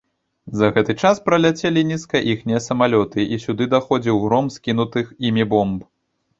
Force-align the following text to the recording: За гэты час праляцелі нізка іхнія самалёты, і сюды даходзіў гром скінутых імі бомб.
За 0.61 0.69
гэты 0.77 0.95
час 1.01 1.21
праляцелі 1.27 1.83
нізка 1.91 2.23
іхнія 2.33 2.63
самалёты, 2.69 3.29
і 3.35 3.41
сюды 3.47 3.71
даходзіў 3.77 4.15
гром 4.27 4.53
скінутых 4.59 5.17
імі 5.31 5.51
бомб. 5.57 5.89